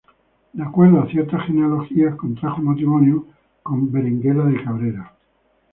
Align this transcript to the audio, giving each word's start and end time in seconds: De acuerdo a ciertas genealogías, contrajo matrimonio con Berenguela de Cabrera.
De 0.53 0.63
acuerdo 0.63 0.99
a 0.99 1.05
ciertas 1.11 1.45
genealogías, 1.45 2.15
contrajo 2.15 2.59
matrimonio 2.63 3.27
con 3.61 3.91
Berenguela 3.91 4.45
de 4.45 4.63
Cabrera. 4.63 5.13